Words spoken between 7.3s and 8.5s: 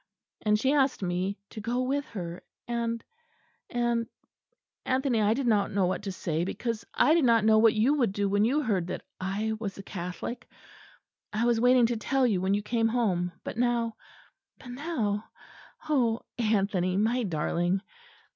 know what you would do when